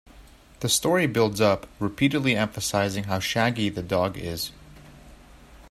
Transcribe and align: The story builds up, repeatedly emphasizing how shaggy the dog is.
The 0.61 0.67
story 0.67 1.05
builds 1.05 1.39
up, 1.39 1.67
repeatedly 1.79 2.35
emphasizing 2.35 3.03
how 3.03 3.19
shaggy 3.19 3.69
the 3.69 3.83
dog 3.83 4.17
is. 4.17 4.51